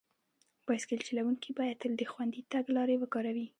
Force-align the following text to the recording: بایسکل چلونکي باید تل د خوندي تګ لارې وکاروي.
بایسکل 0.67 0.99
چلونکي 1.07 1.49
باید 1.57 1.79
تل 1.81 1.93
د 1.97 2.01
خوندي 2.11 2.41
تګ 2.53 2.65
لارې 2.75 2.95
وکاروي. 3.01 3.47